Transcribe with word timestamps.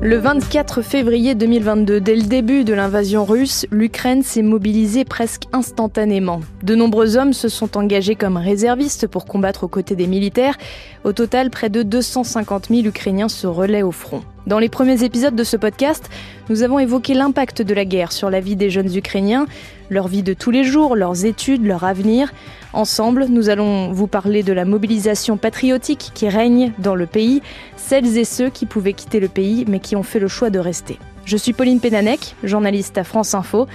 Le 0.00 0.16
24 0.18 0.82
février 0.82 1.34
2022, 1.34 2.00
dès 2.00 2.14
le 2.14 2.22
début 2.22 2.64
de 2.64 2.74
l'invasion 2.74 3.24
russe, 3.24 3.66
l'Ukraine 3.70 4.22
s'est 4.22 4.42
mobilisée 4.42 5.06
presque 5.06 5.44
instantanément. 5.52 6.40
De 6.62 6.74
nombreux 6.74 7.16
hommes 7.16 7.32
se 7.32 7.48
sont 7.48 7.78
engagés 7.78 8.14
comme 8.16 8.36
réservistes 8.36 9.06
pour 9.06 9.24
combattre 9.24 9.64
aux 9.64 9.68
côtés 9.68 9.96
des 9.96 10.06
militaires. 10.06 10.58
Au 11.04 11.12
total, 11.12 11.48
près 11.48 11.70
de 11.70 11.82
250 11.82 12.68
000 12.68 12.82
Ukrainiens 12.82 13.28
se 13.28 13.46
relaient 13.46 13.82
au 13.82 13.92
front. 13.92 14.22
Dans 14.46 14.58
les 14.58 14.68
premiers 14.68 15.04
épisodes 15.04 15.34
de 15.34 15.44
ce 15.44 15.56
podcast, 15.56 16.08
nous 16.48 16.62
avons 16.62 16.78
évoqué 16.78 17.14
l'impact 17.14 17.60
de 17.62 17.74
la 17.74 17.84
guerre 17.84 18.12
sur 18.12 18.30
la 18.30 18.40
vie 18.40 18.56
des 18.56 18.70
jeunes 18.70 18.94
Ukrainiens, 18.94 19.46
leur 19.90 20.08
vie 20.08 20.22
de 20.22 20.32
tous 20.32 20.50
les 20.50 20.64
jours, 20.64 20.96
leurs 20.96 21.24
études, 21.24 21.66
leur 21.66 21.84
avenir. 21.84 22.32
Ensemble, 22.72 23.26
nous 23.28 23.50
allons 23.50 23.92
vous 23.92 24.06
parler 24.06 24.42
de 24.42 24.52
la 24.52 24.64
mobilisation 24.64 25.36
patriotique 25.36 26.12
qui 26.14 26.28
règne 26.28 26.72
dans 26.78 26.94
le 26.94 27.06
pays, 27.06 27.42
celles 27.76 28.16
et 28.16 28.24
ceux 28.24 28.48
qui 28.48 28.66
pouvaient 28.66 28.94
quitter 28.94 29.20
le 29.20 29.28
pays 29.28 29.64
mais 29.68 29.80
qui 29.80 29.96
ont 29.96 30.02
fait 30.02 30.20
le 30.20 30.28
choix 30.28 30.50
de 30.50 30.58
rester. 30.58 30.98
Je 31.24 31.36
suis 31.36 31.52
Pauline 31.52 31.80
Pénanec, 31.80 32.34
journaliste 32.42 32.96
à 32.96 33.04
France 33.04 33.34
Info. 33.34 33.66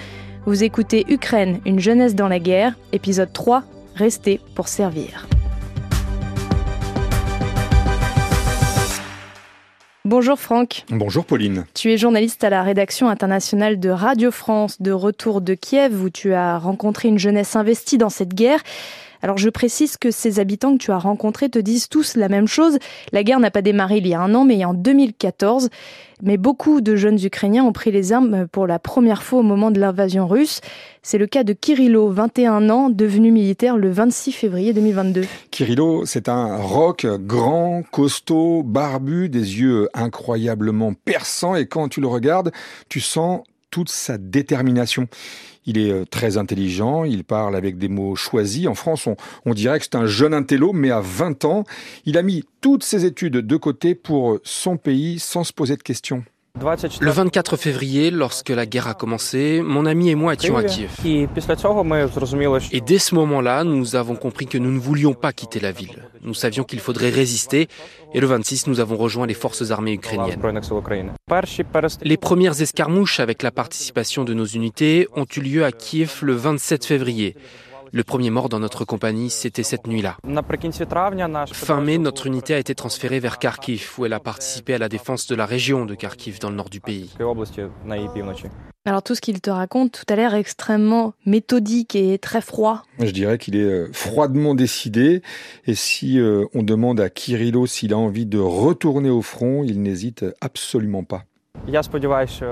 Vous 0.45 0.63
écoutez 0.63 1.05
Ukraine, 1.07 1.59
une 1.65 1.79
jeunesse 1.79 2.15
dans 2.15 2.27
la 2.27 2.39
guerre, 2.39 2.73
épisode 2.91 3.31
3, 3.31 3.63
Restez 3.95 4.39
pour 4.55 4.67
servir. 4.67 5.27
Bonjour 10.15 10.39
Franck. 10.39 10.85
Bonjour 10.91 11.25
Pauline. 11.25 11.65
Tu 11.73 11.91
es 11.91 11.97
journaliste 11.97 12.43
à 12.43 12.51
la 12.51 12.61
rédaction 12.61 13.09
internationale 13.09 13.79
de 13.79 13.89
Radio 13.89 14.29
France, 14.29 14.79
de 14.79 14.91
retour 14.91 15.41
de 15.41 15.55
Kiev, 15.55 16.03
où 16.03 16.11
tu 16.11 16.35
as 16.35 16.59
rencontré 16.59 17.07
une 17.07 17.17
jeunesse 17.17 17.55
investie 17.55 17.97
dans 17.97 18.11
cette 18.11 18.35
guerre. 18.35 18.59
Alors 19.23 19.37
je 19.37 19.49
précise 19.49 19.95
que 19.95 20.11
ces 20.11 20.41
habitants 20.41 20.73
que 20.73 20.83
tu 20.83 20.91
as 20.91 20.97
rencontrés 20.97 21.49
te 21.49 21.57
disent 21.57 21.87
tous 21.87 22.17
la 22.17 22.27
même 22.27 22.47
chose. 22.47 22.77
La 23.13 23.23
guerre 23.23 23.39
n'a 23.39 23.51
pas 23.51 23.61
démarré 23.61 23.97
il 23.99 24.07
y 24.07 24.13
a 24.13 24.19
un 24.19 24.35
an, 24.35 24.43
mais 24.43 24.65
en 24.65 24.73
2014. 24.73 25.69
Mais 26.21 26.35
beaucoup 26.35 26.81
de 26.81 26.97
jeunes 26.97 27.17
Ukrainiens 27.23 27.63
ont 27.63 27.71
pris 27.71 27.89
les 27.89 28.11
armes 28.11 28.47
pour 28.51 28.67
la 28.67 28.79
première 28.79 29.23
fois 29.23 29.39
au 29.39 29.43
moment 29.43 29.71
de 29.71 29.79
l'invasion 29.79 30.27
russe. 30.27 30.59
C'est 31.03 31.17
le 31.17 31.25
cas 31.25 31.45
de 31.45 31.53
Kirilo, 31.53 32.09
21 32.09 32.69
ans, 32.69 32.89
devenu 32.89 33.31
militaire 33.31 33.77
le 33.77 33.91
26 33.91 34.33
février 34.33 34.73
2022. 34.73 35.23
Kirilo, 35.51 36.05
c'est 36.05 36.27
un 36.27 36.57
roc 36.57 37.07
grand, 37.21 37.81
costaud, 37.91 38.61
barbu, 38.63 39.29
des 39.29 39.59
yeux 39.59 39.87
incroyablement 39.93 40.93
perçants 40.93 41.55
et 41.55 41.65
quand 41.65 41.87
tu 41.87 42.01
le 42.01 42.07
regardes, 42.07 42.51
tu 42.89 42.99
sens 42.99 43.41
toute 43.73 43.89
sa 43.89 44.17
détermination. 44.17 45.07
Il 45.65 45.77
est 45.77 45.91
euh, 45.91 46.05
très 46.05 46.37
intelligent, 46.37 47.03
il 47.03 47.23
parle 47.23 47.55
avec 47.55 47.77
des 47.77 47.87
mots 47.87 48.15
choisis. 48.15 48.67
En 48.67 48.75
France, 48.75 49.07
on, 49.07 49.15
on 49.45 49.53
dirait 49.53 49.79
que 49.79 49.85
c'est 49.85 49.95
un 49.95 50.05
jeune 50.05 50.33
intello, 50.33 50.73
mais 50.73 50.91
à 50.91 51.01
20 51.01 51.45
ans, 51.45 51.63
il 52.05 52.17
a 52.17 52.23
mis 52.23 52.43
toutes 52.61 52.83
ses 52.83 53.05
études 53.05 53.37
de 53.37 53.57
côté 53.57 53.95
pour 53.95 54.39
son 54.43 54.77
pays 54.77 55.19
sans 55.19 55.43
se 55.43 55.53
poser 55.53 55.75
de 55.75 55.83
questions. 55.83 56.23
Le 57.01 57.09
24 57.09 57.57
février, 57.57 58.11
lorsque 58.11 58.49
la 58.49 58.67
guerre 58.67 58.87
a 58.87 58.93
commencé, 58.93 59.61
mon 59.63 59.87
ami 59.87 60.11
et 60.11 60.15
moi 60.15 60.35
étions 60.35 60.55
à 60.55 60.63
Kiev. 60.63 60.91
Et 61.03 61.27
dès 62.81 62.99
ce 62.99 63.15
moment-là, 63.15 63.63
nous 63.63 63.95
avons 63.95 64.15
compris 64.15 64.45
que 64.45 64.59
nous 64.59 64.71
ne 64.71 64.77
voulions 64.77 65.15
pas 65.15 65.33
quitter 65.33 65.59
la 65.59 65.71
ville. 65.71 66.07
Nous 66.21 66.35
savions 66.35 66.63
qu'il 66.63 66.79
faudrait 66.79 67.09
résister 67.09 67.67
et 68.13 68.19
le 68.19 68.27
26, 68.27 68.67
nous 68.67 68.79
avons 68.79 68.97
rejoint 68.97 69.25
les 69.25 69.33
forces 69.33 69.71
armées 69.71 69.93
ukrainiennes. 69.93 70.39
Les 72.03 72.17
premières 72.17 72.61
escarmouches 72.61 73.19
avec 73.19 73.41
la 73.41 73.51
participation 73.51 74.23
de 74.23 74.35
nos 74.35 74.45
unités 74.45 75.07
ont 75.15 75.25
eu 75.35 75.41
lieu 75.41 75.65
à 75.65 75.71
Kiev 75.71 76.19
le 76.21 76.33
27 76.33 76.85
février. 76.85 77.35
Le 77.95 78.03
premier 78.03 78.31
mort 78.31 78.49
dans 78.49 78.59
notre 78.59 78.85
compagnie, 78.85 79.29
c'était 79.29 79.61
cette 79.61 79.85
nuit-là. 79.85 80.17
Fin 81.53 81.79
mai, 81.79 81.99
notre 81.99 82.25
unité 82.25 82.55
a 82.55 82.57
été 82.57 82.73
transférée 82.73 83.19
vers 83.19 83.37
Kharkiv, 83.37 83.91
où 83.99 84.05
elle 84.07 84.13
a 84.13 84.19
participé 84.19 84.73
à 84.73 84.79
la 84.79 84.89
défense 84.89 85.27
de 85.27 85.35
la 85.35 85.45
région 85.45 85.85
de 85.85 85.93
Kharkiv 85.93 86.39
dans 86.39 86.49
le 86.49 86.55
nord 86.55 86.71
du 86.71 86.81
pays. 86.81 87.13
Alors 88.85 89.03
tout 89.03 89.13
ce 89.13 89.21
qu'il 89.21 89.41
te 89.41 89.51
raconte 89.51 89.91
tout 89.91 90.11
à 90.11 90.15
l'heure 90.15 90.33
est 90.33 90.39
extrêmement 90.39 91.13
méthodique 91.27 91.95
et 91.95 92.17
très 92.17 92.41
froid. 92.41 92.81
Je 92.97 93.11
dirais 93.11 93.37
qu'il 93.37 93.55
est 93.55 93.61
euh, 93.61 93.89
froidement 93.93 94.55
décidé 94.55 95.21
et 95.67 95.75
si 95.75 96.19
euh, 96.19 96.45
on 96.55 96.63
demande 96.63 96.99
à 96.99 97.11
Kirilo 97.11 97.67
s'il 97.67 97.93
a 97.93 97.97
envie 97.97 98.25
de 98.25 98.39
retourner 98.39 99.11
au 99.11 99.21
front, 99.21 99.63
il 99.63 99.83
n'hésite 99.83 100.25
absolument 100.41 101.03
pas. 101.03 101.25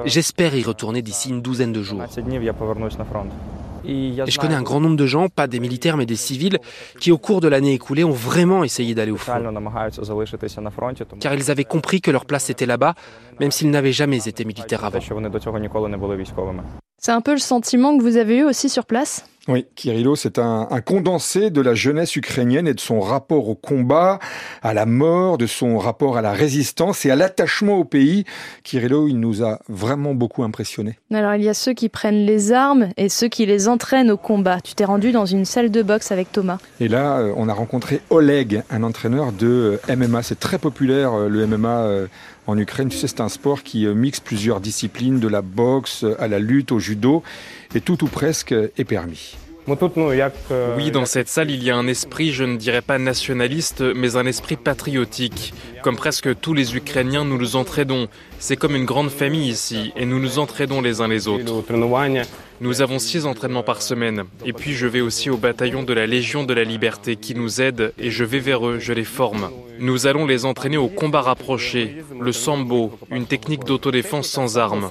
J'espère 0.06 0.56
y 0.56 0.62
retourner 0.62 1.02
d'ici 1.02 1.30
une 1.30 1.42
douzaine 1.42 1.74
de 1.74 1.82
jours. 1.82 2.04
Et 3.86 4.14
je 4.28 4.40
connais 4.40 4.56
un 4.56 4.62
grand 4.62 4.80
nombre 4.80 4.96
de 4.96 5.06
gens, 5.06 5.30
pas 5.30 5.48
des 5.48 5.60
militaires 5.60 5.98
mais 5.98 6.06
des 6.06 6.16
civils, 6.16 6.60
qui 7.00 7.12
au 7.12 7.18
cours 7.18 7.42
de 7.42 7.48
l'année 7.48 7.74
écoulée 7.74 8.04
ont 8.04 8.12
vraiment 8.12 8.64
essayé 8.64 8.96
d'aller 8.96 9.12
au 9.12 9.18
front. 9.18 9.34
Car 11.20 11.34
ils 11.34 11.52
avaient 11.52 11.64
compris 11.64 12.02
que 12.02 12.12
leur 12.12 12.26
place 12.26 12.50
était 12.50 12.66
là-bas, 12.66 12.96
même 13.40 13.52
s'ils 13.52 13.70
n'avaient 13.70 13.92
jamais 13.92 14.28
été 14.28 14.46
militaires 14.46 14.86
avant. 14.86 15.00
C'est 16.98 17.12
un 17.12 17.22
peu 17.22 17.32
le 17.32 17.40
sentiment 17.40 17.98
que 17.98 18.04
vous 18.04 18.18
avez 18.18 18.38
eu 18.38 18.44
aussi 18.44 18.70
sur 18.70 18.86
place? 18.86 19.26
Oui, 19.48 19.66
Kirilo, 19.74 20.16
c'est 20.16 20.38
un, 20.38 20.68
un, 20.70 20.82
condensé 20.82 21.50
de 21.50 21.62
la 21.62 21.74
jeunesse 21.74 22.16
ukrainienne 22.16 22.68
et 22.68 22.76
de 22.76 22.80
son 22.80 23.00
rapport 23.00 23.50
au 23.50 23.56
combat, 23.56 24.20
à 24.62 24.76
la 24.76 24.86
mort, 24.86 25.40
de 25.40 25.48
son 25.48 25.80
rapport 25.80 26.16
à 26.16 26.22
la 26.22 26.32
résistance 26.32 27.06
et 27.06 27.12
à 27.12 27.16
l'attachement 27.16 27.78
au 27.78 27.84
pays. 27.84 28.26
Kirilo, 28.62 29.08
il 29.08 29.20
nous 29.20 29.44
a 29.44 29.60
vraiment 29.68 30.14
beaucoup 30.14 30.44
impressionnés. 30.44 31.00
Alors, 31.12 31.34
il 31.34 31.44
y 31.44 31.50
a 31.50 31.56
ceux 31.56 31.74
qui 31.74 31.90
prennent 31.90 32.24
les 32.24 32.52
armes 32.52 32.90
et 32.98 33.10
ceux 33.10 33.30
qui 33.30 33.48
les 33.48 33.68
entraînent 33.68 34.12
au 34.12 34.18
combat. 34.18 34.62
Tu 34.62 34.76
t'es 34.76 34.86
rendu 34.86 35.12
dans 35.12 35.26
une 35.26 35.46
salle 35.46 35.72
de 35.72 35.82
boxe 35.82 36.12
avec 36.12 36.32
Thomas. 36.32 36.60
Et 36.80 36.88
là, 36.88 37.18
euh, 37.18 37.34
on 37.36 37.50
a 37.50 37.54
rencontré 37.54 38.02
Oleg, 38.12 38.62
un 38.70 38.84
entraîneur 38.84 39.32
de 39.32 39.80
euh, 39.90 39.96
MMA. 39.96 40.22
C'est 40.22 40.40
très 40.40 40.60
populaire, 40.60 41.14
euh, 41.14 41.30
le 41.30 41.48
MMA 41.48 42.08
en 42.46 42.58
Ukraine. 42.60 42.90
Tu 42.90 42.98
sais, 42.98 43.08
c'est 43.08 43.22
un 43.22 43.30
sport 43.30 43.64
qui 43.64 43.88
mixe 43.88 44.20
plusieurs 44.20 44.60
disciplines, 44.62 45.20
de 45.20 45.28
la 45.28 45.42
boxe 45.42 46.06
à 46.20 46.28
la 46.28 46.38
lutte, 46.38 46.72
au 46.72 46.80
judo, 46.80 47.24
et 47.74 47.82
tout 47.82 48.04
ou 48.04 48.08
presque 48.08 48.52
est 48.52 48.84
permis. 48.84 49.31
Oui, 50.78 50.92
dans 50.92 51.06
cette 51.06 51.28
salle, 51.28 51.52
il 51.52 51.64
y 51.64 51.70
a 51.70 51.76
un 51.76 51.88
esprit, 51.88 52.32
je 52.32 52.44
ne 52.44 52.58
dirais 52.58 52.82
pas 52.82 52.98
nationaliste, 52.98 53.82
mais 53.96 54.16
un 54.16 54.26
esprit 54.26 54.56
patriotique. 54.56 55.54
Comme 55.84 55.96
presque 55.96 56.40
tous 56.40 56.54
les 56.54 56.76
Ukrainiens, 56.76 57.26
nous 57.26 57.38
nous 57.38 57.56
entraidons. 57.56 58.08
C'est 58.40 58.56
comme 58.56 58.76
une 58.76 58.86
grande 58.86 59.10
famille 59.10 59.50
ici, 59.50 59.94
et 59.96 60.06
nous 60.06 60.20
nous 60.20 60.40
entraidons 60.40 60.82
les 60.82 61.02
uns 61.02 61.08
les 61.08 61.28
autres. 61.28 61.64
Nous 62.60 62.82
avons 62.82 63.00
six 63.00 63.26
entraînements 63.26 63.64
par 63.64 63.82
semaine. 63.82 64.24
Et 64.46 64.54
puis 64.54 64.74
je 64.74 64.86
vais 64.86 65.02
aussi 65.02 65.30
au 65.30 65.38
bataillon 65.38 65.82
de 65.82 65.94
la 65.94 66.06
Légion 66.06 66.44
de 66.44 66.54
la 66.54 66.64
Liberté 66.64 67.16
qui 67.16 67.34
nous 67.34 67.62
aide, 67.62 67.94
et 67.98 68.12
je 68.12 68.24
vais 68.24 68.40
vers 68.40 68.68
eux, 68.68 68.80
je 68.80 68.94
les 68.94 69.04
forme. 69.04 69.50
Nous 69.80 70.06
allons 70.06 70.28
les 70.28 70.46
entraîner 70.46 70.78
au 70.78 70.88
combat 70.88 71.22
rapproché, 71.22 71.98
le 72.20 72.32
sambo, 72.32 72.92
une 73.10 73.26
technique 73.26 73.64
d'autodéfense 73.64 74.28
sans 74.28 74.58
armes. 74.60 74.88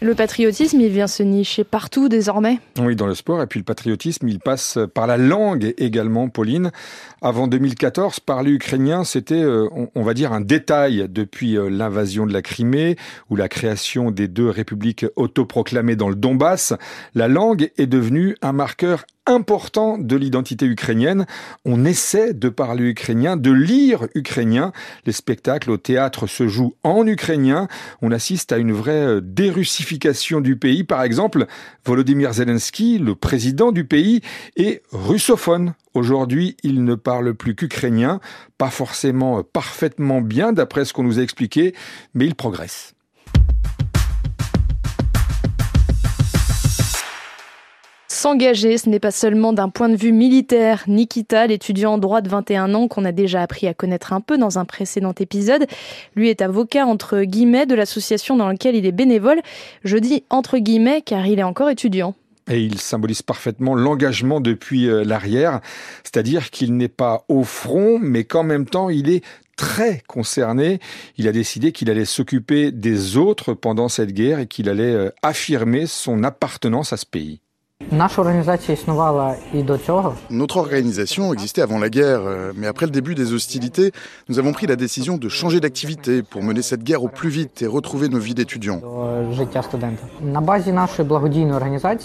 Le 0.00 0.14
patriotisme, 0.14 0.80
il 0.80 0.90
vient 0.90 1.08
se 1.08 1.24
nicher 1.24 1.64
partout 1.64 2.08
désormais. 2.08 2.60
Oui, 2.78 2.94
dans 2.94 3.08
le 3.08 3.14
sport. 3.14 3.42
Et 3.42 3.48
puis 3.48 3.58
le 3.58 3.64
patriotisme, 3.64 4.28
il 4.28 4.38
passe 4.38 4.78
par 4.94 5.08
la 5.08 5.16
langue 5.16 5.74
également, 5.76 6.28
Pauline. 6.28 6.70
Avant 7.20 7.48
2014, 7.48 8.20
parler 8.20 8.52
ukrainien, 8.52 9.02
c'était, 9.02 9.42
euh, 9.42 9.68
on 9.96 10.02
va 10.04 10.14
dire, 10.14 10.32
un 10.32 10.40
détail 10.40 11.06
depuis 11.08 11.58
euh, 11.58 11.68
l'invasion 11.68 12.26
de 12.26 12.32
la 12.32 12.42
Crimée 12.42 12.94
ou 13.28 13.34
la 13.34 13.48
création 13.48 14.12
des 14.12 14.28
deux 14.28 14.48
républiques 14.48 15.04
autoproclamées 15.16 15.96
dans 15.96 16.08
le 16.08 16.14
Donbass. 16.14 16.74
La 17.16 17.26
langue 17.26 17.72
est 17.76 17.88
devenue 17.88 18.36
un 18.40 18.52
marqueur 18.52 19.04
important 19.28 19.98
de 19.98 20.16
l'identité 20.16 20.66
ukrainienne. 20.66 21.26
On 21.64 21.84
essaie 21.84 22.32
de 22.32 22.48
parler 22.48 22.84
ukrainien, 22.84 23.36
de 23.36 23.52
lire 23.52 24.08
ukrainien. 24.14 24.72
Les 25.06 25.12
spectacles 25.12 25.70
au 25.70 25.76
théâtre 25.76 26.26
se 26.26 26.48
jouent 26.48 26.74
en 26.82 27.06
ukrainien. 27.06 27.68
On 28.02 28.10
assiste 28.10 28.52
à 28.52 28.58
une 28.58 28.72
vraie 28.72 29.06
euh, 29.06 29.20
dérussification 29.20 30.40
du 30.40 30.56
pays. 30.56 30.82
Par 30.82 31.02
exemple, 31.02 31.46
Volodymyr 31.84 32.32
Zelensky, 32.32 32.98
le 32.98 33.14
président 33.14 33.70
du 33.70 33.84
pays, 33.84 34.22
est 34.56 34.82
russophone. 34.90 35.74
Aujourd'hui, 35.94 36.56
il 36.62 36.84
ne 36.84 36.94
parle 36.94 37.34
plus 37.34 37.54
qu'ukrainien, 37.54 38.20
pas 38.56 38.70
forcément 38.70 39.42
parfaitement 39.42 40.20
bien 40.20 40.52
d'après 40.52 40.84
ce 40.84 40.92
qu'on 40.92 41.02
nous 41.02 41.18
a 41.18 41.22
expliqué, 41.22 41.74
mais 42.14 42.26
il 42.26 42.34
progresse. 42.34 42.94
S'engager, 48.18 48.78
ce 48.78 48.88
n'est 48.88 48.98
pas 48.98 49.12
seulement 49.12 49.52
d'un 49.52 49.68
point 49.68 49.88
de 49.88 49.94
vue 49.94 50.10
militaire. 50.10 50.82
Nikita, 50.88 51.46
l'étudiant 51.46 51.92
en 51.92 51.98
droit 51.98 52.20
de 52.20 52.28
21 52.28 52.74
ans 52.74 52.88
qu'on 52.88 53.04
a 53.04 53.12
déjà 53.12 53.42
appris 53.42 53.68
à 53.68 53.74
connaître 53.74 54.12
un 54.12 54.20
peu 54.20 54.36
dans 54.36 54.58
un 54.58 54.64
précédent 54.64 55.14
épisode, 55.20 55.68
lui 56.16 56.28
est 56.28 56.42
avocat 56.42 56.84
entre 56.84 57.22
guillemets 57.22 57.64
de 57.64 57.76
l'association 57.76 58.36
dans 58.36 58.48
laquelle 58.48 58.74
il 58.74 58.86
est 58.86 58.92
bénévole. 58.92 59.40
Je 59.84 59.96
dis 59.98 60.24
entre 60.30 60.58
guillemets 60.58 61.00
car 61.00 61.28
il 61.28 61.38
est 61.38 61.44
encore 61.44 61.70
étudiant. 61.70 62.16
Et 62.50 62.60
il 62.60 62.80
symbolise 62.80 63.22
parfaitement 63.22 63.76
l'engagement 63.76 64.40
depuis 64.40 64.88
euh, 64.88 65.04
l'arrière, 65.04 65.60
c'est-à-dire 66.02 66.50
qu'il 66.50 66.76
n'est 66.76 66.88
pas 66.88 67.24
au 67.28 67.44
front, 67.44 68.00
mais 68.00 68.24
qu'en 68.24 68.42
même 68.42 68.66
temps 68.66 68.88
il 68.88 69.10
est 69.10 69.24
très 69.54 70.02
concerné. 70.08 70.80
Il 71.18 71.28
a 71.28 71.32
décidé 71.32 71.70
qu'il 71.70 71.88
allait 71.88 72.04
s'occuper 72.04 72.72
des 72.72 73.16
autres 73.16 73.54
pendant 73.54 73.88
cette 73.88 74.12
guerre 74.12 74.40
et 74.40 74.48
qu'il 74.48 74.68
allait 74.68 74.92
euh, 74.92 75.10
affirmer 75.22 75.86
son 75.86 76.24
appartenance 76.24 76.92
à 76.92 76.96
ce 76.96 77.06
pays. 77.06 77.38
Notre 80.30 80.58
organisation 80.58 81.32
existait 81.32 81.62
avant 81.62 81.78
la 81.78 81.88
guerre, 81.88 82.20
euh, 82.20 82.52
mais 82.54 82.66
après 82.66 82.86
le 82.86 82.92
début 82.92 83.14
des 83.14 83.32
hostilités, 83.32 83.92
nous 84.28 84.38
avons 84.38 84.52
pris 84.52 84.66
la 84.66 84.76
décision 84.76 85.16
de 85.16 85.28
changer 85.28 85.58
d'activité 85.58 86.22
pour 86.22 86.42
mener 86.42 86.60
cette 86.60 86.82
guerre 86.82 87.02
au 87.02 87.08
plus 87.08 87.30
vite 87.30 87.62
et 87.62 87.66
retrouver 87.66 88.08
nos 88.08 88.18
vies 88.18 88.34
d'étudiants. 88.34 88.82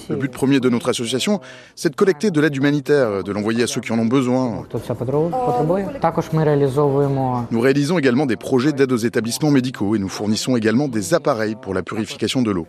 Le 0.09 0.15
but 0.15 0.31
premier 0.31 0.59
de 0.59 0.69
notre 0.69 0.89
association, 0.89 1.41
c'est 1.75 1.89
de 1.89 1.95
collecter 1.95 2.31
de 2.31 2.39
l'aide 2.39 2.55
humanitaire, 2.55 3.23
de 3.23 3.31
l'envoyer 3.31 3.63
à 3.63 3.67
ceux 3.67 3.81
qui 3.81 3.91
en 3.91 3.99
ont 3.99 4.05
besoin. 4.05 4.63
Nous 7.51 7.59
réalisons 7.59 7.99
également 7.99 8.25
des 8.25 8.37
projets 8.37 8.71
d'aide 8.71 8.91
aux 8.91 8.97
établissements 8.97 9.51
médicaux 9.51 9.95
et 9.95 9.99
nous 9.99 10.09
fournissons 10.09 10.55
également 10.55 10.87
des 10.87 11.13
appareils 11.13 11.55
pour 11.55 11.73
la 11.73 11.83
purification 11.83 12.41
de 12.41 12.51
l'eau. 12.51 12.67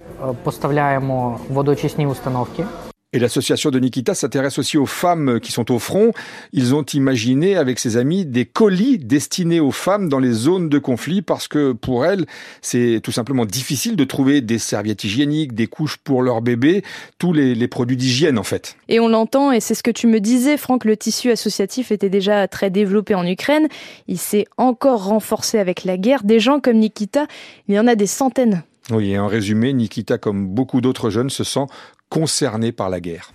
Et 3.15 3.21
l'association 3.21 3.71
de 3.71 3.79
Nikita 3.79 4.13
s'intéresse 4.13 4.59
aussi 4.59 4.77
aux 4.77 4.87
femmes 4.87 5.39
qui 5.39 5.53
sont 5.53 5.71
au 5.71 5.79
front. 5.79 6.11
Ils 6.53 6.75
ont 6.75 6.83
imaginé 6.83 7.57
avec 7.57 7.79
ses 7.79 7.97
amis 7.97 8.27
des 8.27 8.45
colis 8.45 8.99
destinés 8.99 9.61
aux 9.61 9.71
femmes 9.71 10.09
dans 10.09 10.19
les 10.19 10.33
zones 10.33 10.69
de 10.69 10.81
conflit 10.81 11.23
parce 11.23 11.47
que 11.47 11.71
pour 11.71 12.05
elles, 12.05 12.27
c'est 12.61 12.99
tout 13.05 13.13
simplement 13.13 13.47
difficile 13.47 13.95
de 13.95 14.03
trouver 14.03 14.41
des 14.41 14.59
serviettes 14.59 15.05
hygiéniques, 15.05 15.55
des 15.55 15.69
couches 15.69 15.97
pour 15.99 16.23
leurs 16.23 16.43
bébés, 16.43 16.83
tous 17.19 17.33
les, 17.33 17.55
les 17.55 17.69
produits 17.69 17.97
d'hygiène 17.97 18.37
en 18.37 18.43
fait. 18.43 18.77
Et 18.89 18.99
on 18.99 19.07
l'entend, 19.07 19.53
et 19.53 19.61
c'est 19.61 19.77
ce 19.77 19.85
que 19.85 19.93
tu 19.93 20.09
me 20.09 20.19
disais, 20.19 20.57
Franck, 20.57 20.85
le 20.85 20.97
tissu 20.97 21.31
associatif 21.31 21.93
était 21.93 22.11
déjà 22.11 22.49
très 22.49 22.71
développé 22.71 23.15
en 23.15 23.25
Ukraine. 23.25 23.69
Il 24.09 24.19
s'est 24.19 24.47
encore 24.57 25.05
renforcé 25.05 25.61
avec 25.61 25.85
la 25.85 25.99
guerre. 25.99 26.25
Des 26.25 26.41
gens 26.41 26.59
comme 26.59 26.79
Nikita, 26.79 27.29
il 27.69 27.77
y 27.77 27.79
en 27.79 27.87
a 27.87 27.95
des 27.95 28.09
centaines. 28.09 28.65
Oui, 28.91 29.13
et 29.13 29.19
en 29.19 29.29
résumé, 29.29 29.73
Nikita, 29.73 30.19
comme 30.19 30.47
beaucoup 30.47 30.83
d'autres 30.83 31.09
jeunes, 31.09 31.31
se 31.31 31.43
sent 31.43 31.65
concernés 32.09 32.73
par 32.73 32.91
la 32.91 33.01
guerre. 33.01 33.33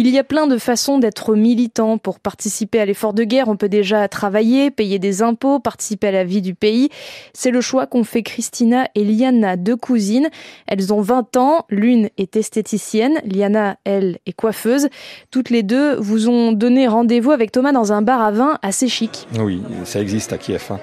Il 0.00 0.06
y 0.06 0.16
a 0.16 0.22
plein 0.22 0.46
de 0.46 0.58
façons 0.58 1.00
d'être 1.00 1.34
militant. 1.34 1.98
Pour 1.98 2.20
participer 2.20 2.78
à 2.78 2.84
l'effort 2.84 3.14
de 3.14 3.24
guerre, 3.24 3.48
on 3.48 3.56
peut 3.56 3.68
déjà 3.68 4.06
travailler, 4.06 4.70
payer 4.70 5.00
des 5.00 5.22
impôts, 5.22 5.58
participer 5.58 6.06
à 6.06 6.12
la 6.12 6.22
vie 6.22 6.40
du 6.40 6.54
pays. 6.54 6.88
C'est 7.32 7.50
le 7.50 7.60
choix 7.60 7.88
qu'ont 7.88 8.04
fait 8.04 8.22
Christina 8.22 8.86
et 8.94 9.02
Liana, 9.02 9.56
deux 9.56 9.74
cousines. 9.74 10.28
Elles 10.68 10.92
ont 10.92 11.00
20 11.00 11.36
ans. 11.36 11.66
L'une 11.68 12.10
est 12.16 12.36
esthéticienne. 12.36 13.20
Liana, 13.24 13.78
elle, 13.82 14.18
est 14.24 14.34
coiffeuse. 14.34 14.88
Toutes 15.32 15.50
les 15.50 15.64
deux 15.64 15.96
vous 15.96 16.28
ont 16.28 16.52
donné 16.52 16.86
rendez-vous 16.86 17.32
avec 17.32 17.50
Thomas 17.50 17.72
dans 17.72 17.92
un 17.92 18.00
bar 18.00 18.22
à 18.22 18.30
vin 18.30 18.58
assez 18.62 18.86
chic. 18.86 19.26
Oui, 19.40 19.60
ça 19.82 20.00
existe 20.00 20.32
à 20.32 20.38
Kiev. 20.38 20.62
Hein 20.70 20.78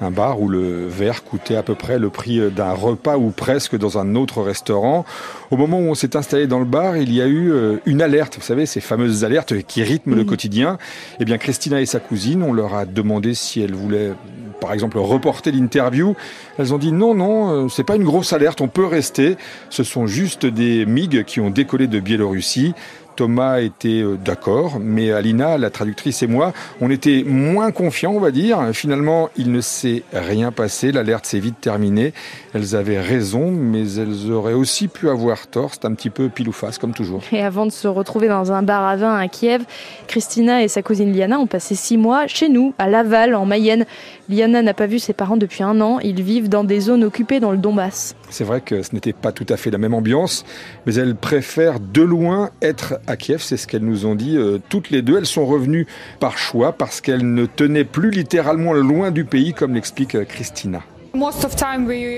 un 0.00 0.10
bar 0.10 0.40
où 0.40 0.48
le 0.48 0.86
verre 0.86 1.24
coûtait 1.24 1.56
à 1.56 1.62
peu 1.62 1.74
près 1.74 1.98
le 1.98 2.10
prix 2.10 2.40
d'un 2.50 2.72
repas 2.72 3.16
ou 3.16 3.30
presque 3.30 3.76
dans 3.76 3.98
un 3.98 4.14
autre 4.14 4.42
restaurant. 4.42 5.04
Au 5.50 5.56
moment 5.56 5.78
où 5.78 5.90
on 5.90 5.94
s'est 5.94 6.16
installé 6.16 6.46
dans 6.46 6.58
le 6.58 6.64
bar, 6.64 6.96
il 6.96 7.12
y 7.12 7.20
a 7.20 7.26
eu 7.26 7.52
euh, 7.52 7.76
une 7.86 8.02
alerte, 8.02 8.36
vous 8.36 8.42
savez, 8.42 8.66
ces 8.66 8.80
fameuses 8.80 9.24
alertes 9.24 9.62
qui 9.62 9.82
rythment 9.82 10.14
le 10.14 10.24
quotidien. 10.24 10.78
Eh 11.18 11.24
bien, 11.24 11.38
Christina 11.38 11.80
et 11.80 11.86
sa 11.86 12.00
cousine, 12.00 12.42
on 12.42 12.52
leur 12.52 12.74
a 12.74 12.86
demandé 12.86 13.34
si 13.34 13.60
elles 13.60 13.74
voulaient 13.74 14.12
par 14.60 14.72
exemple 14.72 14.98
reporter 14.98 15.50
l'interview. 15.50 16.14
Elles 16.58 16.72
ont 16.72 16.78
dit 16.78 16.92
non, 16.92 17.14
non, 17.14 17.64
euh, 17.64 17.68
c'est 17.68 17.84
pas 17.84 17.96
une 17.96 18.04
grosse 18.04 18.32
alerte, 18.32 18.60
on 18.60 18.68
peut 18.68 18.86
rester. 18.86 19.36
Ce 19.70 19.82
sont 19.82 20.06
juste 20.06 20.46
des 20.46 20.86
MiG 20.86 21.24
qui 21.24 21.40
ont 21.40 21.50
décollé 21.50 21.86
de 21.86 22.00
Biélorussie. 22.00 22.74
Thomas 23.20 23.60
était 23.60 24.00
euh, 24.00 24.16
d'accord, 24.16 24.78
mais 24.80 25.12
Alina, 25.12 25.58
la 25.58 25.68
traductrice 25.68 26.22
et 26.22 26.26
moi, 26.26 26.54
on 26.80 26.88
était 26.88 27.22
moins 27.26 27.70
confiants, 27.70 28.12
on 28.12 28.18
va 28.18 28.30
dire. 28.30 28.70
Finalement, 28.72 29.28
il 29.36 29.52
ne 29.52 29.60
s'est 29.60 30.04
rien 30.14 30.52
passé, 30.52 30.90
l'alerte 30.90 31.26
s'est 31.26 31.38
vite 31.38 31.60
terminée. 31.60 32.14
Elles 32.54 32.74
avaient 32.74 32.98
raison, 32.98 33.50
mais 33.50 33.96
elles 33.96 34.32
auraient 34.32 34.54
aussi 34.54 34.88
pu 34.88 35.10
avoir 35.10 35.48
tort. 35.48 35.72
C'est 35.74 35.84
un 35.84 35.92
petit 35.92 36.08
peu 36.08 36.30
pile 36.30 36.48
ou 36.48 36.52
face, 36.52 36.78
comme 36.78 36.94
toujours. 36.94 37.20
Et 37.30 37.42
avant 37.42 37.66
de 37.66 37.72
se 37.72 37.88
retrouver 37.88 38.26
dans 38.26 38.52
un 38.52 38.62
bar 38.62 38.84
à 38.84 38.96
vin 38.96 39.14
à 39.14 39.28
Kiev, 39.28 39.64
Christina 40.06 40.62
et 40.62 40.68
sa 40.68 40.80
cousine 40.80 41.12
Liana 41.12 41.38
ont 41.38 41.46
passé 41.46 41.74
six 41.74 41.98
mois 41.98 42.26
chez 42.26 42.48
nous, 42.48 42.72
à 42.78 42.88
Laval, 42.88 43.34
en 43.34 43.44
Mayenne. 43.44 43.84
Liana 44.30 44.62
n'a 44.62 44.72
pas 44.72 44.86
vu 44.86 44.98
ses 44.98 45.12
parents 45.12 45.36
depuis 45.36 45.62
un 45.62 45.82
an. 45.82 45.98
Ils 46.00 46.22
vivent 46.22 46.48
dans 46.48 46.64
des 46.64 46.80
zones 46.80 47.04
occupées 47.04 47.38
dans 47.38 47.50
le 47.50 47.58
Donbass. 47.58 48.14
C'est 48.30 48.44
vrai 48.44 48.62
que 48.62 48.82
ce 48.82 48.94
n'était 48.94 49.12
pas 49.12 49.32
tout 49.32 49.46
à 49.50 49.58
fait 49.58 49.70
la 49.70 49.78
même 49.78 49.92
ambiance, 49.92 50.46
mais 50.86 50.94
elles 50.94 51.16
préfèrent 51.16 51.80
de 51.80 52.00
loin 52.00 52.50
être 52.62 52.94
à 53.10 53.16
Kiev, 53.16 53.42
c'est 53.42 53.56
ce 53.56 53.66
qu'elles 53.66 53.84
nous 53.84 54.06
ont 54.06 54.14
dit 54.14 54.36
euh, 54.36 54.58
toutes 54.68 54.90
les 54.90 55.02
deux. 55.02 55.18
Elles 55.18 55.26
sont 55.26 55.46
revenues 55.46 55.86
par 56.20 56.38
choix 56.38 56.72
parce 56.72 57.00
qu'elles 57.00 57.34
ne 57.34 57.44
tenaient 57.46 57.84
plus 57.84 58.10
littéralement 58.10 58.72
loin 58.72 59.10
du 59.10 59.24
pays, 59.24 59.52
comme 59.52 59.74
l'explique 59.74 60.14
euh, 60.14 60.24
Christina. 60.24 60.82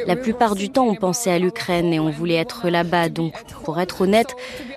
La 0.06 0.16
plupart 0.16 0.54
du 0.54 0.68
temps, 0.68 0.86
on 0.86 0.94
pensait 0.94 1.30
à 1.30 1.38
l'Ukraine 1.38 1.92
et 1.94 1.98
on 2.00 2.10
voulait 2.10 2.34
être 2.34 2.68
là-bas. 2.68 3.08
Donc, 3.08 3.32
pour 3.64 3.80
être 3.80 4.02
honnête, 4.02 4.34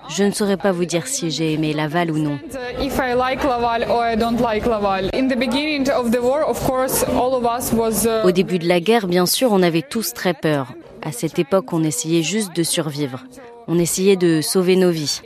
je 0.09 0.23
ne 0.23 0.31
saurais 0.31 0.55
pas 0.55 0.71
vous 0.71 0.85
dire 0.85 1.05
si 1.05 1.31
j'ai 1.31 1.53
aimé 1.53 1.73
Laval 1.73 2.11
ou 2.11 2.17
non. 2.17 2.39
Au 8.23 8.31
début 8.31 8.59
de 8.59 8.67
la 8.67 8.79
guerre, 8.79 9.07
bien 9.07 9.25
sûr, 9.25 9.51
on 9.51 9.61
avait 9.61 9.81
tous 9.81 10.13
très 10.13 10.33
peur. 10.33 10.73
À 11.01 11.11
cette 11.11 11.37
époque, 11.37 11.73
on 11.73 11.83
essayait 11.83 12.23
juste 12.23 12.55
de 12.55 12.63
survivre. 12.63 13.25
On 13.67 13.79
essayait 13.79 14.15
de 14.15 14.41
sauver 14.41 14.75
nos 14.75 14.91
vies. 14.91 15.21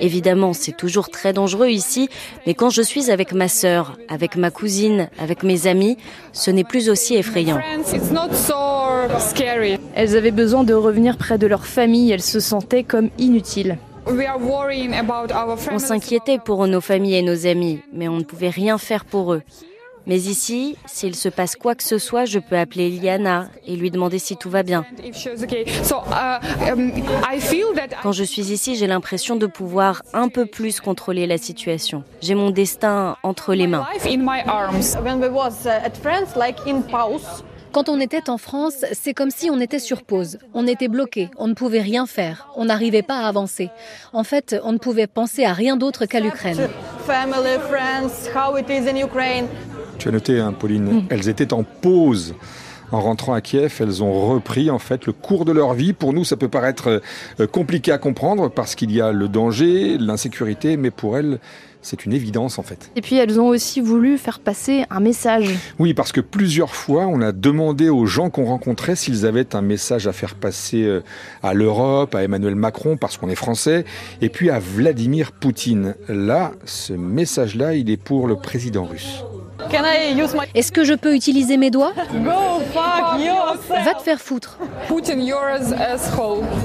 Évidemment, 0.00 0.52
c'est 0.52 0.76
toujours 0.76 1.08
très 1.08 1.32
dangereux 1.32 1.68
ici, 1.68 2.08
mais 2.46 2.54
quand 2.54 2.70
je 2.70 2.82
suis 2.82 3.10
avec 3.10 3.32
ma 3.32 3.48
sœur, 3.48 3.96
avec 4.08 4.36
ma 4.36 4.50
cousine, 4.50 5.08
avec 5.18 5.42
mes 5.42 5.66
amis, 5.66 5.96
ce 6.32 6.50
n'est 6.50 6.64
plus 6.64 6.90
aussi 6.90 7.14
effrayant. 7.16 7.60
Elles 9.94 10.16
avaient 10.16 10.30
besoin 10.30 10.64
de 10.64 10.74
revenir 10.74 11.16
près 11.16 11.38
de 11.38 11.46
leur 11.46 11.66
famille, 11.66 12.10
elles 12.12 12.22
se 12.22 12.40
sentaient 12.40 12.84
comme 12.84 13.08
inutiles. 13.18 13.78
On 15.70 15.78
s'inquiétait 15.78 16.38
pour 16.38 16.66
nos 16.66 16.80
familles 16.80 17.16
et 17.16 17.22
nos 17.22 17.46
amis, 17.46 17.80
mais 17.92 18.08
on 18.08 18.16
ne 18.16 18.24
pouvait 18.24 18.48
rien 18.48 18.78
faire 18.78 19.04
pour 19.04 19.34
eux. 19.34 19.42
Mais 20.08 20.16
ici, 20.20 20.76
s'il 20.86 21.14
se 21.14 21.28
passe 21.28 21.54
quoi 21.54 21.74
que 21.74 21.82
ce 21.82 21.98
soit, 21.98 22.24
je 22.24 22.38
peux 22.38 22.56
appeler 22.56 22.88
Liana 22.88 23.48
et 23.66 23.76
lui 23.76 23.90
demander 23.90 24.18
si 24.18 24.38
tout 24.38 24.48
va 24.48 24.62
bien. 24.62 24.86
Quand 28.02 28.12
je 28.12 28.24
suis 28.24 28.50
ici, 28.50 28.76
j'ai 28.76 28.86
l'impression 28.86 29.36
de 29.36 29.46
pouvoir 29.46 30.02
un 30.14 30.28
peu 30.28 30.46
plus 30.46 30.80
contrôler 30.80 31.26
la 31.26 31.36
situation. 31.36 32.04
J'ai 32.22 32.34
mon 32.34 32.50
destin 32.50 33.16
entre 33.22 33.54
les 33.54 33.66
mains. 33.66 33.86
Quand 37.70 37.90
on 37.90 38.00
était 38.00 38.30
en 38.30 38.38
France, 38.38 38.84
c'est 38.92 39.12
comme 39.12 39.30
si 39.30 39.50
on 39.50 39.60
était 39.60 39.78
sur 39.78 40.02
pause. 40.02 40.38
On 40.54 40.66
était 40.66 40.88
bloqué, 40.88 41.28
on 41.36 41.48
ne 41.48 41.54
pouvait 41.54 41.82
rien 41.82 42.06
faire, 42.06 42.48
on 42.56 42.64
n'arrivait 42.64 43.02
pas 43.02 43.18
à 43.18 43.28
avancer. 43.28 43.68
En 44.14 44.24
fait, 44.24 44.56
on 44.64 44.72
ne 44.72 44.78
pouvait 44.78 45.06
penser 45.06 45.44
à 45.44 45.52
rien 45.52 45.76
d'autre 45.76 46.06
qu'à 46.06 46.20
l'Ukraine. 46.20 46.68
Tu 49.98 50.08
as 50.08 50.12
noté, 50.12 50.38
hein, 50.38 50.52
Pauline, 50.52 50.84
mm. 50.84 51.06
elles 51.10 51.28
étaient 51.28 51.52
en 51.52 51.64
pause. 51.64 52.34
En 52.90 53.00
rentrant 53.00 53.34
à 53.34 53.42
Kiev, 53.42 53.76
elles 53.80 54.02
ont 54.02 54.28
repris 54.28 54.70
en 54.70 54.78
fait 54.78 55.04
le 55.04 55.12
cours 55.12 55.44
de 55.44 55.52
leur 55.52 55.74
vie. 55.74 55.92
Pour 55.92 56.14
nous, 56.14 56.24
ça 56.24 56.36
peut 56.36 56.48
paraître 56.48 57.02
euh, 57.38 57.46
compliqué 57.46 57.92
à 57.92 57.98
comprendre 57.98 58.48
parce 58.48 58.74
qu'il 58.74 58.90
y 58.92 59.00
a 59.02 59.12
le 59.12 59.28
danger, 59.28 59.98
l'insécurité, 59.98 60.78
mais 60.78 60.90
pour 60.90 61.18
elles, 61.18 61.38
c'est 61.82 62.06
une 62.06 62.14
évidence 62.14 62.58
en 62.58 62.62
fait. 62.62 62.90
Et 62.96 63.02
puis 63.02 63.16
elles 63.16 63.38
ont 63.38 63.48
aussi 63.48 63.80
voulu 63.80 64.16
faire 64.16 64.40
passer 64.40 64.84
un 64.88 65.00
message. 65.00 65.50
Oui, 65.78 65.92
parce 65.92 66.12
que 66.12 66.20
plusieurs 66.20 66.74
fois, 66.74 67.06
on 67.06 67.20
a 67.20 67.32
demandé 67.32 67.90
aux 67.90 68.06
gens 68.06 68.30
qu'on 68.30 68.46
rencontrait 68.46 68.96
s'ils 68.96 69.26
avaient 69.26 69.54
un 69.54 69.62
message 69.62 70.06
à 70.06 70.12
faire 70.12 70.34
passer 70.34 70.84
euh, 70.84 71.02
à 71.42 71.52
l'Europe, 71.52 72.14
à 72.14 72.22
Emmanuel 72.22 72.54
Macron, 72.54 72.96
parce 72.96 73.18
qu'on 73.18 73.28
est 73.28 73.34
français, 73.34 73.84
et 74.22 74.30
puis 74.30 74.48
à 74.48 74.58
Vladimir 74.58 75.32
Poutine. 75.32 75.94
Là, 76.08 76.52
ce 76.64 76.94
message-là, 76.94 77.74
il 77.74 77.90
est 77.90 77.96
pour 77.96 78.28
le 78.28 78.36
président 78.36 78.84
russe. 78.84 79.24
Est-ce 80.54 80.72
que 80.72 80.84
je 80.84 80.94
peux 80.94 81.14
utiliser 81.14 81.56
mes 81.56 81.70
doigts 81.70 81.92
Va 83.84 83.94
te 83.94 84.02
faire 84.02 84.20
foutre. 84.20 84.58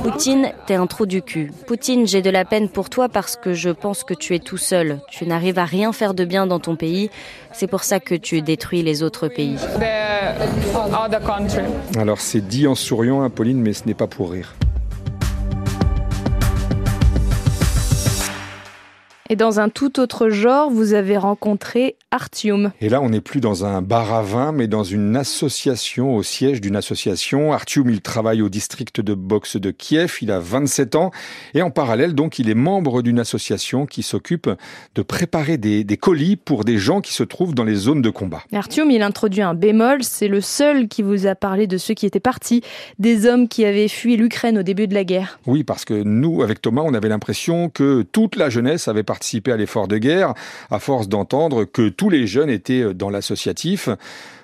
Poutine, 0.04 0.52
t'es 0.66 0.76
un 0.76 0.88
trou 0.88 1.06
du 1.06 1.22
cul. 1.22 1.52
Poutine, 1.68 2.08
j'ai 2.08 2.22
de 2.22 2.30
la 2.30 2.46
peine 2.46 2.70
pour 2.70 2.90
toi 2.90 3.10
parce 3.10 3.36
que 3.36 3.54
je 3.54 3.70
pense 3.70 4.04
que 4.04 4.14
tu 4.14 4.36
es 4.36 4.40
tout 4.40 4.58
seul. 4.58 5.00
Tu 5.10 5.26
n'arrives 5.26 5.60
à 5.60 5.66
rien 5.66 5.92
faire 5.92 6.14
de 6.14 6.26
bien 6.26 6.48
dans 6.48 6.60
ton 6.60 6.76
pays. 6.76 7.10
C'est 7.52 7.68
pour 7.68 7.84
ça 7.84 8.00
que 8.00 8.16
tu 8.16 8.42
détruis 8.42 8.84
les 8.84 9.04
autres 9.04 9.28
pays. 9.28 9.58
Alors 11.98 12.22
c'est 12.22 12.42
dit 12.42 12.68
en 12.68 12.76
souriant, 12.76 13.30
Pauline, 13.30 13.62
mais 13.62 13.74
ce 13.74 13.86
n'est 13.86 13.94
pas 13.94 14.08
pour 14.08 14.32
rire. 14.32 14.56
Et 19.34 19.36
dans 19.36 19.60
un 19.60 19.70
tout 19.70 20.00
autre 20.00 20.30
genre, 20.30 20.70
vous 20.70 20.94
avez 20.94 21.18
rencontré 21.18 21.96
Artium. 22.12 22.72
Et 22.80 22.90
là, 22.90 23.02
on 23.02 23.10
n'est 23.10 23.20
plus 23.20 23.40
dans 23.40 23.66
un 23.66 23.82
bar 23.82 24.14
à 24.14 24.22
vin, 24.22 24.52
mais 24.52 24.68
dans 24.68 24.84
une 24.84 25.16
association, 25.16 26.16
au 26.16 26.22
siège 26.22 26.62
d'une 26.62 26.76
association. 26.76 27.52
Artium, 27.52 27.90
il 27.90 28.02
travaille 28.02 28.44
au 28.44 28.50
district 28.50 29.02
de 29.02 29.16
boxe 29.16 29.58
de 29.58 29.72
Kiev, 29.72 30.20
il 30.22 30.30
a 30.30 30.38
27 30.38 30.94
ans, 30.94 31.10
et 31.56 31.64
en 31.64 31.72
parallèle, 31.72 32.14
donc, 32.14 32.38
il 32.38 32.48
est 32.48 32.54
membre 32.54 33.02
d'une 33.02 33.18
association 33.18 33.88
qui 33.88 34.04
s'occupe 34.04 34.48
de 34.94 35.02
préparer 35.02 35.58
des, 35.58 35.84
des, 35.84 35.98
colis 35.98 36.36
pour 36.36 36.64
des 36.64 36.78
gens 36.78 37.02
qui 37.02 37.14
se 37.14 37.24
trouvent 37.24 37.56
dans 37.56 37.64
les 37.64 37.74
zones 37.74 38.04
de 38.04 38.12
combat. 38.12 38.44
Artium, 38.54 38.92
il 38.92 39.02
introduit 39.02 39.42
un 39.42 39.56
bémol, 39.56 40.04
c'est 40.04 40.28
le 40.28 40.42
seul 40.42 40.88
qui 40.88 41.02
vous 41.02 41.26
a 41.26 41.34
parlé 41.34 41.66
de 41.66 41.80
ceux 41.80 41.96
qui 41.96 42.06
étaient 42.06 42.20
partis, 42.20 42.62
des 43.00 43.26
hommes 43.26 43.48
qui 43.48 43.66
avaient 43.66 43.88
fui 43.88 44.16
l'Ukraine 44.16 44.60
au 44.60 44.64
début 44.64 44.88
de 44.88 44.94
la 44.94 45.04
guerre. 45.04 45.40
Oui, 45.48 45.64
parce 45.64 45.86
que 45.86 45.96
nous, 45.96 46.44
avec 46.44 46.62
Thomas, 46.62 46.84
on 46.86 46.94
avait 46.94 47.10
l'impression 47.10 47.70
que 47.70 48.04
toute 48.04 48.36
la 48.36 48.52
jeunesse 48.52 48.88
avait 48.88 49.02
participé 49.24 49.54
à 49.54 49.58
l'effort 49.58 49.88
de 49.88 49.98
guerre, 49.98 50.34
à 50.70 50.80
force 50.80 51.08
d'entendre 51.08 51.64
que 51.64 51.88
tous 51.88 52.10
les 52.10 52.28
jeunes 52.28 52.50
étaient 52.50 52.82
euh, 52.82 52.94
dans 52.94 53.10
l'associatif. 53.10 53.88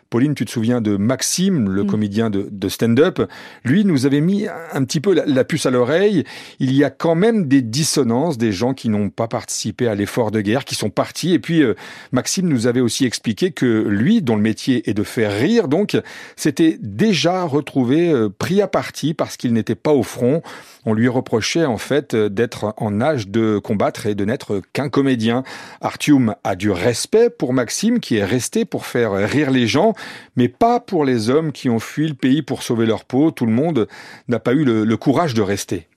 Pauline, 0.10 0.34
tu 0.34 0.44
te 0.44 0.50
souviens 0.50 0.82
de 0.82 0.98
Maxime, 0.98 1.70
le 1.70 1.84
mm. 1.84 1.88
comédien 1.88 2.30
de, 2.32 2.48
de 2.52 2.70
stand-up 2.70 3.22
Lui 3.64 3.86
nous 3.86 4.08
avait 4.08 4.22
mis 4.22 4.48
un 4.48 4.84
petit 4.84 5.02
peu 5.02 5.14
la, 5.14 5.44
puce 5.44 5.68
à 5.68 5.70
l'oreille. 5.70 6.24
Il 6.60 6.74
y 6.74 6.84
a 6.84 6.90
quand 6.90 7.14
même 7.14 7.48
des 7.48 7.62
dissonances, 7.62 8.40
des 8.40 8.52
gens 8.52 8.74
qui 8.74 8.90
n'ont 8.90 9.12
pas 9.12 9.28
participé 9.28 9.88
à 9.88 9.94
l'effort 9.94 10.32
de 10.32 10.42
guerre, 10.42 10.66
qui 10.66 10.74
sont 10.74 10.90
partis. 10.90 11.34
Et 11.34 11.40
puis, 11.40 11.62
euh, 11.62 11.76
Maxime 12.12 12.48
nous 12.48 12.66
avait 12.66 12.80
aussi 12.80 13.06
expliqué 13.06 13.52
que 13.52 13.86
lui, 13.88 14.24
dont 14.24 14.36
le 14.36 14.42
métier 14.42 14.90
est 14.90 14.96
de 14.96 15.04
faire 15.04 15.32
rire, 15.32 15.68
donc, 15.68 15.96
s'était 16.36 16.80
déjà 16.82 17.44
retrouvé 17.44 18.12
euh, 18.12 18.30
pris 18.30 18.64
à 18.64 18.68
partie 18.68 19.14
parce 19.14 19.38
qu'il 19.38 19.54
n'était 19.54 19.76
pas 19.76 19.94
au 19.94 20.04
front. 20.04 20.42
On 20.86 20.94
lui 20.94 21.08
reprochait 21.08 21.66
en 21.66 21.78
fait 21.78 22.16
d'être 22.16 22.74
en 22.78 23.00
âge 23.00 23.28
de 23.28 23.60
combattre 23.60 24.08
et 24.08 24.16
de 24.16 24.26
n'être 24.26 24.62
qu'un 24.74 24.90
comédien. 24.90 25.44
Artium 25.82 26.36
a 26.44 26.56
du 26.56 26.72
respect 26.72 27.30
pour 27.30 27.54
Maxime 27.54 28.00
qui 28.00 28.16
est 28.18 28.26
resté 28.26 28.66
pour 28.66 28.88
faire 28.88 29.12
rire 29.12 29.52
les 29.52 29.68
gens 29.68 29.94
mais 30.36 30.50
pas 30.50 30.80
pour 30.80 31.06
les 31.06 31.30
hommes 31.30 31.52
qui 31.52 31.70
ont 31.70 31.80
fui 31.80 32.08
le 32.08 32.14
pays 32.14 32.42
pour 32.42 32.64
sauver 32.64 32.86
leur 32.86 33.06
peau. 33.06 33.32
Tout 33.32 33.46
le 33.46 33.52
monde 33.52 33.88
n'a 34.28 34.40
pas 34.40 34.54
eu 34.54 34.64
le, 34.64 34.98
courage 34.98 35.34
de 35.34 35.42
rester. 35.42 35.88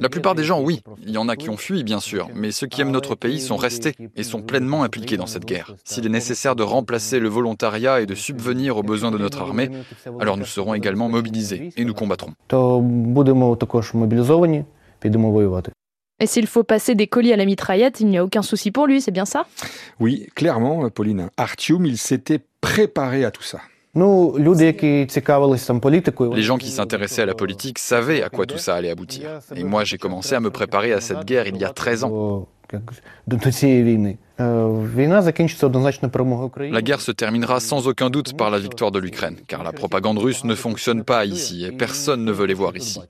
La 0.00 0.08
plupart 0.08 0.34
des 0.34 0.44
gens, 0.44 0.62
oui. 0.62 0.82
Il 1.02 1.10
y 1.10 1.18
en 1.18 1.28
a 1.28 1.36
qui 1.36 1.50
ont 1.50 1.56
fui, 1.56 1.84
bien 1.84 2.00
sûr, 2.00 2.28
mais 2.34 2.52
ceux 2.52 2.66
qui 2.66 2.80
aiment 2.80 2.90
notre 2.90 3.14
pays 3.14 3.40
sont 3.40 3.56
restés 3.56 3.94
et 4.16 4.22
sont 4.22 4.40
pleinement 4.40 4.82
impliqués 4.82 5.16
dans 5.16 5.26
cette 5.26 5.44
guerre. 5.44 5.74
S'il 5.84 6.06
est 6.06 6.10
nécessaire 6.10 6.56
de 6.56 6.62
remplacer 6.62 7.18
le 7.18 7.28
volontariat 7.28 8.00
et 8.00 8.06
de 8.06 8.14
subvenir 8.14 8.76
aux 8.76 8.82
besoins 8.82 9.10
de 9.10 9.18
notre 9.18 9.42
armée, 9.42 9.70
alors 10.20 10.36
nous 10.36 10.46
serons 10.46 10.74
également 10.74 11.08
mobilisés 11.08 11.70
et 11.76 11.84
nous 11.84 11.94
combattrons. 11.94 12.32
Et 16.22 16.26
s'il 16.26 16.46
faut 16.46 16.62
passer 16.62 16.94
des 16.94 17.08
colis 17.08 17.32
à 17.32 17.36
la 17.36 17.44
mitraillette, 17.44 17.98
il 17.98 18.06
n'y 18.06 18.16
a 18.16 18.22
aucun 18.22 18.42
souci 18.42 18.70
pour 18.70 18.86
lui, 18.86 19.00
c'est 19.00 19.10
bien 19.10 19.24
ça? 19.24 19.44
Oui, 19.98 20.28
clairement, 20.36 20.88
Pauline. 20.88 21.30
Artium, 21.36 21.84
il 21.84 21.98
s'était 21.98 22.38
préparé 22.60 23.24
à 23.24 23.32
tout 23.32 23.42
ça. 23.42 23.58
Les 23.96 24.02
gens 26.42 26.58
qui 26.58 26.70
s'intéressaient 26.70 27.22
à 27.22 27.26
la 27.26 27.34
politique 27.34 27.80
savaient 27.80 28.22
à 28.22 28.28
quoi 28.28 28.46
tout 28.46 28.56
ça 28.56 28.76
allait 28.76 28.90
aboutir. 28.90 29.40
Et 29.56 29.64
moi, 29.64 29.82
j'ai 29.82 29.98
commencé 29.98 30.36
à 30.36 30.40
me 30.40 30.50
préparer 30.50 30.92
à 30.92 31.00
cette 31.00 31.24
guerre 31.24 31.48
il 31.48 31.56
y 31.56 31.64
a 31.64 31.70
13 31.70 32.04
ans. 32.04 32.46
La 36.70 36.82
guerre 36.82 37.00
se 37.00 37.10
terminera 37.10 37.58
sans 37.58 37.88
aucun 37.88 38.10
doute 38.10 38.36
par 38.36 38.50
la 38.50 38.60
victoire 38.60 38.92
de 38.92 39.00
l'Ukraine, 39.00 39.38
car 39.48 39.64
la 39.64 39.72
propagande 39.72 40.18
russe 40.18 40.44
ne 40.44 40.54
fonctionne 40.54 41.02
pas 41.02 41.24
ici 41.24 41.64
et 41.64 41.72
personne 41.72 42.24
ne 42.24 42.30
veut 42.30 42.46
les 42.46 42.54
voir 42.54 42.76
ici. 42.76 43.00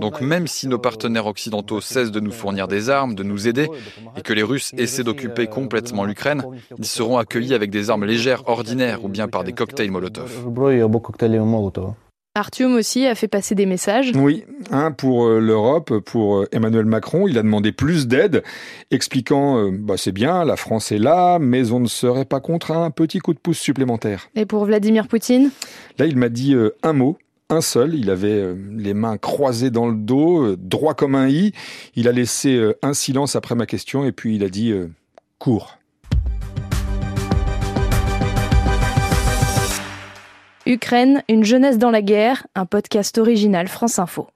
Donc 0.00 0.20
même 0.20 0.46
si 0.46 0.68
nos 0.68 0.78
partenaires 0.78 1.26
occidentaux 1.26 1.80
cessent 1.80 2.10
de 2.10 2.20
nous 2.20 2.32
fournir 2.32 2.68
des 2.68 2.90
armes, 2.90 3.14
de 3.14 3.22
nous 3.22 3.48
aider, 3.48 3.68
et 4.16 4.22
que 4.22 4.32
les 4.32 4.42
Russes 4.42 4.72
essaient 4.76 5.04
d'occuper 5.04 5.46
complètement 5.46 6.04
l'Ukraine, 6.04 6.44
ils 6.78 6.86
seront 6.86 7.18
accueillis 7.18 7.54
avec 7.54 7.70
des 7.70 7.90
armes 7.90 8.04
légères 8.04 8.48
ordinaires 8.48 9.04
ou 9.04 9.08
bien 9.08 9.28
par 9.28 9.44
des 9.44 9.52
cocktails 9.52 9.90
Molotov. 9.90 10.44
Artium 12.38 12.74
aussi 12.74 13.04
a 13.06 13.14
fait 13.14 13.26
passer 13.26 13.54
des 13.54 13.66
messages. 13.66 14.12
Oui, 14.14 14.44
un 14.70 14.92
pour 14.92 15.26
euh, 15.26 15.40
l'Europe, 15.40 15.98
pour 15.98 16.36
euh, 16.36 16.48
Emmanuel 16.52 16.84
Macron, 16.84 17.26
il 17.26 17.36
a 17.36 17.42
demandé 17.42 17.72
plus 17.72 18.06
d'aide, 18.06 18.44
expliquant 18.92 19.58
euh, 19.58 19.70
bah, 19.72 19.94
c'est 19.96 20.12
bien, 20.12 20.44
la 20.44 20.56
France 20.56 20.92
est 20.92 20.98
là, 20.98 21.38
mais 21.40 21.72
on 21.72 21.80
ne 21.80 21.88
serait 21.88 22.24
pas 22.24 22.40
contre 22.40 22.70
un 22.70 22.90
petit 22.90 23.18
coup 23.18 23.34
de 23.34 23.40
pouce 23.40 23.58
supplémentaire. 23.58 24.28
Et 24.36 24.46
pour 24.46 24.64
Vladimir 24.66 25.08
Poutine? 25.08 25.50
Là, 25.98 26.06
il 26.06 26.16
m'a 26.16 26.28
dit 26.28 26.54
un 26.84 26.92
mot, 26.92 27.18
un 27.50 27.60
seul. 27.60 27.94
Il 27.94 28.10
avait 28.10 28.28
euh, 28.28 28.54
les 28.76 28.94
mains 28.94 29.16
croisées 29.16 29.70
dans 29.70 29.88
le 29.88 29.96
dos, 29.96 30.44
euh, 30.44 30.56
droit 30.58 30.94
comme 30.94 31.14
un 31.14 31.28
i. 31.28 31.52
Il 31.94 32.08
a 32.08 32.12
laissé 32.12 32.54
euh, 32.56 32.78
un 32.82 32.94
silence 32.94 33.36
après 33.36 33.54
ma 33.54 33.66
question 33.66 34.04
et 34.04 34.12
puis 34.12 34.36
il 34.36 34.44
a 34.44 34.48
dit 34.48 34.74
cours. 35.38 35.78
Ukraine, 40.66 41.22
une 41.28 41.44
jeunesse 41.44 41.78
dans 41.78 41.90
la 41.90 42.02
guerre, 42.02 42.46
un 42.54 42.66
podcast 42.66 43.16
original 43.16 43.68
France 43.68 43.98
Info. 43.98 44.28